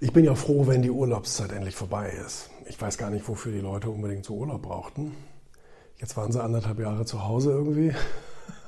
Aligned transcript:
Ich 0.00 0.12
bin 0.12 0.24
ja 0.24 0.36
froh, 0.36 0.68
wenn 0.68 0.82
die 0.82 0.92
Urlaubszeit 0.92 1.50
endlich 1.50 1.74
vorbei 1.74 2.12
ist. 2.24 2.50
Ich 2.68 2.80
weiß 2.80 2.98
gar 2.98 3.10
nicht, 3.10 3.26
wofür 3.28 3.50
die 3.50 3.58
Leute 3.58 3.90
unbedingt 3.90 4.24
so 4.24 4.34
Urlaub 4.34 4.62
brauchten. 4.62 5.12
Jetzt 5.96 6.16
waren 6.16 6.30
sie 6.30 6.40
anderthalb 6.40 6.78
Jahre 6.78 7.04
zu 7.04 7.26
Hause 7.26 7.50
irgendwie. 7.50 7.92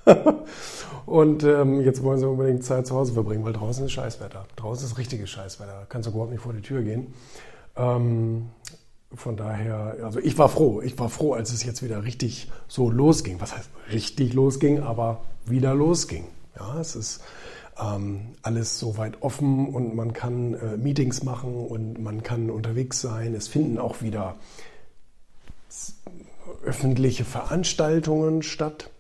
und 1.06 1.44
ähm, 1.44 1.82
jetzt 1.82 2.02
wollen 2.02 2.18
sie 2.18 2.26
unbedingt 2.26 2.64
Zeit 2.64 2.88
zu 2.88 2.96
Hause 2.96 3.12
verbringen, 3.12 3.44
weil 3.44 3.52
draußen 3.52 3.84
ist 3.84 3.92
Scheißwetter. 3.92 4.44
Draußen 4.56 4.84
ist 4.84 4.98
richtiges 4.98 5.30
Scheißwetter. 5.30 5.72
Da 5.72 5.86
kannst 5.88 6.08
du 6.08 6.10
überhaupt 6.10 6.32
nicht 6.32 6.42
vor 6.42 6.52
die 6.52 6.62
Tür 6.62 6.82
gehen. 6.82 7.14
Ähm, 7.76 8.48
von 9.14 9.36
daher, 9.36 9.98
also 10.02 10.18
ich 10.18 10.36
war 10.36 10.48
froh. 10.48 10.80
Ich 10.82 10.98
war 10.98 11.10
froh, 11.10 11.34
als 11.34 11.52
es 11.52 11.62
jetzt 11.62 11.84
wieder 11.84 12.02
richtig 12.02 12.50
so 12.66 12.90
losging. 12.90 13.40
Was 13.40 13.56
heißt 13.56 13.70
richtig 13.92 14.34
losging, 14.34 14.80
aber 14.80 15.20
wieder 15.46 15.76
losging. 15.76 16.26
Ja, 16.58 16.80
es 16.80 16.96
ist 16.96 17.20
ähm, 17.80 18.32
alles 18.42 18.78
soweit 18.78 19.22
offen 19.22 19.68
und 19.68 19.94
man 19.94 20.12
kann 20.12 20.54
äh, 20.54 20.76
Meetings 20.76 21.22
machen 21.22 21.54
und 21.54 22.00
man 22.00 22.22
kann 22.22 22.50
unterwegs 22.50 23.00
sein. 23.00 23.34
Es 23.34 23.48
finden 23.48 23.78
auch 23.78 24.02
wieder 24.02 24.36
öffentliche 26.64 27.24
Veranstaltungen 27.24 28.42
statt. 28.42 28.90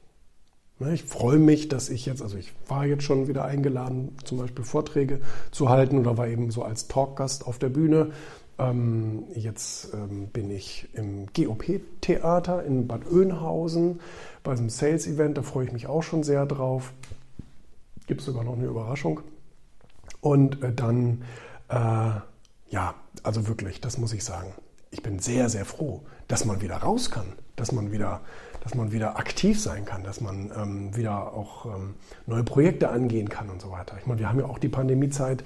Ne, 0.78 0.94
ich 0.94 1.04
freue 1.04 1.38
mich, 1.38 1.68
dass 1.68 1.90
ich 1.90 2.06
jetzt, 2.06 2.22
also 2.22 2.38
ich 2.38 2.52
war 2.66 2.86
jetzt 2.86 3.02
schon 3.02 3.28
wieder 3.28 3.44
eingeladen, 3.44 4.16
zum 4.24 4.38
Beispiel 4.38 4.64
Vorträge 4.64 5.20
zu 5.50 5.68
halten 5.68 5.98
oder 5.98 6.16
war 6.16 6.28
eben 6.28 6.50
so 6.50 6.62
als 6.62 6.88
Talkgast 6.88 7.46
auf 7.46 7.58
der 7.58 7.68
Bühne. 7.68 8.12
Ähm, 8.58 9.24
jetzt 9.34 9.92
ähm, 9.92 10.28
bin 10.28 10.50
ich 10.50 10.88
im 10.94 11.26
GOP-Theater 11.36 12.64
in 12.64 12.86
Bad 12.86 13.02
Oeynhausen 13.10 14.00
bei 14.42 14.52
einem 14.52 14.70
Sales-Event, 14.70 15.36
da 15.36 15.42
freue 15.42 15.66
ich 15.66 15.72
mich 15.72 15.86
auch 15.86 16.02
schon 16.02 16.22
sehr 16.22 16.46
drauf. 16.46 16.94
Gibt 18.10 18.22
es 18.22 18.26
sogar 18.26 18.42
noch 18.42 18.54
eine 18.54 18.66
Überraschung. 18.66 19.20
Und 20.20 20.64
äh, 20.64 20.72
dann, 20.72 21.22
äh, 21.68 21.76
ja, 21.76 22.94
also 23.22 23.46
wirklich, 23.46 23.80
das 23.80 23.98
muss 23.98 24.12
ich 24.12 24.24
sagen. 24.24 24.52
Ich 24.90 25.00
bin 25.00 25.20
sehr, 25.20 25.48
sehr 25.48 25.64
froh, 25.64 26.02
dass 26.26 26.44
man 26.44 26.60
wieder 26.60 26.78
raus 26.78 27.12
kann, 27.12 27.34
dass 27.54 27.70
man 27.70 27.92
wieder, 27.92 28.22
dass 28.64 28.74
man 28.74 28.90
wieder 28.90 29.16
aktiv 29.16 29.60
sein 29.60 29.84
kann, 29.84 30.02
dass 30.02 30.20
man 30.20 30.50
ähm, 30.56 30.96
wieder 30.96 31.32
auch 31.32 31.66
ähm, 31.66 31.94
neue 32.26 32.42
Projekte 32.42 32.90
angehen 32.90 33.28
kann 33.28 33.48
und 33.48 33.62
so 33.62 33.70
weiter. 33.70 33.96
Ich 34.00 34.06
meine, 34.08 34.18
wir 34.18 34.28
haben 34.28 34.40
ja 34.40 34.46
auch 34.46 34.58
die 34.58 34.68
Pandemiezeit 34.68 35.44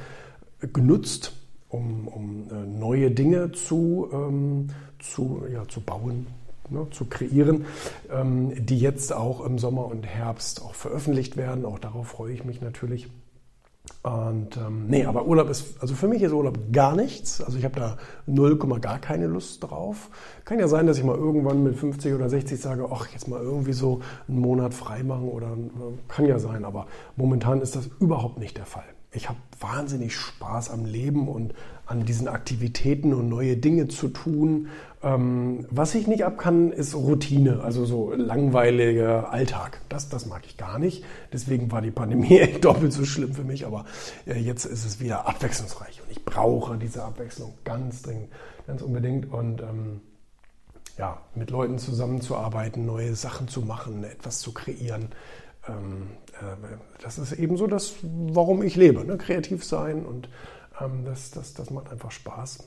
genutzt, 0.73 1.35
um, 1.69 2.09
um 2.09 2.49
äh, 2.51 2.65
neue 2.65 3.11
Dinge 3.11 3.53
zu, 3.53 4.09
ähm, 4.11 4.69
zu, 5.01 5.43
ja, 5.53 5.69
zu 5.69 5.83
bauen, 5.83 6.29
ne, 6.71 6.87
zu 6.91 7.07
kreieren, 7.07 7.67
ähm, 8.11 8.53
die 8.67 8.79
jetzt 8.79 9.13
auch 9.13 9.45
im 9.45 9.59
Sommer 9.59 9.87
und 9.87 10.07
Herbst 10.07 10.63
auch 10.63 10.75
veröffentlicht 10.75 11.37
werden. 11.37 11.65
Auch 11.65 11.79
darauf 11.79 12.09
freue 12.09 12.33
ich 12.33 12.45
mich 12.45 12.61
natürlich. 12.61 13.09
Und 14.03 14.57
ähm, 14.57 14.87
nee, 14.87 15.05
aber 15.05 15.27
Urlaub 15.27 15.51
ist, 15.51 15.81
also 15.81 15.95
für 15.95 16.09
mich 16.09 16.23
ist 16.23 16.33
Urlaub 16.33 16.59
gar 16.73 16.97
nichts. 16.97 17.43
Also 17.43 17.59
ich 17.59 17.65
habe 17.65 17.79
da 17.79 17.99
0, 18.27 18.57
gar 18.81 18.99
keine 18.99 19.27
Lust 19.27 19.63
drauf. 19.63 20.11
Kann 20.45 20.59
ja 20.59 20.69
sein, 20.69 20.87
dass 20.87 20.97
ich 20.97 21.05
mal 21.05 21.17
irgendwann 21.17 21.63
mit 21.63 21.77
50 21.77 22.15
oder 22.15 22.31
60 22.31 22.59
sage, 22.59 22.89
ach, 22.91 23.09
jetzt 23.13 23.29
mal 23.29 23.43
irgendwie 23.43 23.75
so 23.75 24.01
einen 24.27 24.41
Monat 24.41 24.73
frei 24.73 25.03
machen 25.03 25.29
oder 25.29 25.57
kann 26.09 26.27
ja 26.27 26.39
sein, 26.39 26.65
aber 26.65 26.87
momentan 27.17 27.61
ist 27.61 27.77
das 27.77 27.89
überhaupt 28.01 28.39
nicht 28.39 28.57
der 28.57 28.67
Fall 28.67 28.85
ich 29.15 29.29
habe 29.29 29.39
wahnsinnig 29.61 30.15
Spaß 30.15 30.71
am 30.71 30.85
Leben 30.85 31.29
und 31.29 31.55
an 31.87 32.05
diesen 32.05 32.29
Aktivitäten 32.29 33.13
und 33.13 33.29
neue 33.29 33.57
Dinge 33.57 33.89
zu 33.89 34.09
tun. 34.09 34.69
Ähm, 35.03 35.67
was 35.71 35.95
ich 35.95 36.07
nicht 36.07 36.25
ab 36.25 36.39
kann, 36.39 36.73
ist 36.73 36.95
Routine, 36.95 37.61
also 37.63 37.85
so 37.85 38.13
langweiliger 38.13 39.31
Alltag. 39.31 39.81
Das, 39.89 40.09
das 40.09 40.27
mag 40.27 40.43
ich 40.47 40.57
gar 40.57 40.79
nicht. 40.79 41.05
Deswegen 41.33 41.71
war 41.71 41.83
die 41.83 41.91
Pandemie 41.91 42.39
echt 42.41 42.65
doppelt 42.65 42.93
so 42.93 43.05
schlimm 43.05 43.35
für 43.35 43.45
mich. 43.45 43.67
Aber 43.67 43.85
äh, 44.27 44.39
jetzt 44.39 44.65
ist 44.65 44.85
es 44.85 45.01
wieder 45.01 45.29
abwechslungsreich 45.29 46.01
und 46.03 46.11
ich 46.11 46.25
brauche 46.25 46.79
diese 46.79 47.05
Abwechslung 47.05 47.55
ganz 47.65 48.03
dringend, 48.03 48.29
ganz 48.67 48.83
unbedingt. 48.83 49.31
Und 49.31 49.61
ähm, 49.61 50.01
ja, 50.97 51.21
mit 51.35 51.51
Leuten 51.51 51.79
zusammenzuarbeiten, 51.79 52.87
neue 52.87 53.15
Sachen 53.15 53.49
zu 53.49 53.63
machen, 53.63 54.05
etwas 54.05 54.41
zu 54.41 54.53
kreieren. 54.53 55.09
Ähm, 55.69 56.09
äh, 56.41 56.77
das 57.03 57.19
ist 57.19 57.33
eben 57.33 57.57
so 57.57 57.67
das, 57.67 57.95
warum 58.03 58.63
ich 58.63 58.77
lebe. 58.77 59.05
Ne? 59.05 59.17
Kreativ 59.19 59.65
sein 59.65 60.05
und 60.05 60.29
ähm, 60.81 61.05
das, 61.05 61.31
das, 61.31 61.55
das 61.55 61.71
macht 61.71 61.91
einfach 61.91 62.11
Spaß. 62.11 62.59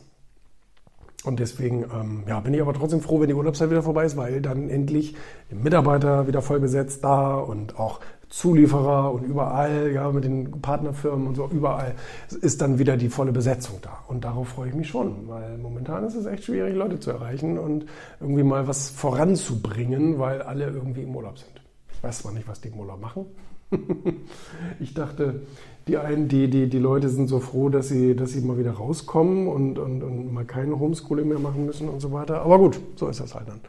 Und 1.23 1.39
deswegen 1.39 1.83
ähm, 1.83 2.23
ja, 2.27 2.39
bin 2.39 2.53
ich 2.53 2.61
aber 2.61 2.73
trotzdem 2.73 3.01
froh, 3.01 3.19
wenn 3.19 3.27
die 3.27 3.33
Urlaubszeit 3.33 3.69
wieder 3.69 3.81
vorbei 3.81 4.05
ist, 4.05 4.15
weil 4.17 4.39
dann 4.39 4.69
endlich 4.69 5.15
Mitarbeiter 5.49 6.27
wieder 6.27 6.41
voll 6.41 6.59
besetzt 6.59 7.03
da 7.03 7.35
und 7.35 7.79
auch 7.79 7.99
Zulieferer 8.29 9.11
und 9.13 9.23
überall, 9.23 9.91
ja, 9.91 10.11
mit 10.11 10.25
den 10.25 10.61
Partnerfirmen 10.61 11.27
und 11.27 11.35
so, 11.35 11.47
überall 11.47 11.95
ist 12.41 12.61
dann 12.61 12.77
wieder 12.77 12.97
die 12.97 13.09
volle 13.09 13.31
Besetzung 13.31 13.77
da. 13.81 14.03
Und 14.07 14.25
darauf 14.25 14.49
freue 14.49 14.69
ich 14.69 14.75
mich 14.75 14.89
schon, 14.89 15.27
weil 15.27 15.57
momentan 15.57 16.03
ist 16.03 16.15
es 16.15 16.25
echt 16.25 16.43
schwierig, 16.43 16.75
Leute 16.75 16.99
zu 16.99 17.11
erreichen 17.11 17.57
und 17.57 17.85
irgendwie 18.19 18.43
mal 18.43 18.67
was 18.67 18.89
voranzubringen, 18.89 20.19
weil 20.19 20.41
alle 20.41 20.67
irgendwie 20.67 21.03
im 21.03 21.15
Urlaub 21.15 21.37
sind. 21.39 21.56
Weiß 22.07 22.19
zwar 22.19 22.31
nicht, 22.31 22.47
was 22.47 22.61
die 22.61 22.71
Urlaub 22.71 23.01
machen, 23.01 23.25
ich 24.79 24.93
dachte, 24.93 25.41
die 25.89 25.97
einen, 25.97 26.29
die, 26.29 26.49
die, 26.49 26.69
die 26.69 26.79
Leute 26.79 27.09
sind 27.09 27.27
so 27.27 27.41
froh, 27.41 27.67
dass 27.67 27.89
sie, 27.89 28.15
dass 28.15 28.31
sie 28.31 28.39
mal 28.39 28.57
wieder 28.57 28.71
rauskommen 28.71 29.49
und, 29.49 29.77
und, 29.77 30.01
und 30.03 30.33
mal 30.33 30.45
kein 30.45 30.79
Homeschooling 30.79 31.27
mehr 31.27 31.39
machen 31.39 31.65
müssen 31.65 31.89
und 31.89 31.99
so 31.99 32.13
weiter. 32.13 32.43
Aber 32.43 32.59
gut, 32.59 32.79
so 32.95 33.09
ist 33.09 33.19
das 33.19 33.35
halt 33.35 33.49
dann. 33.49 33.59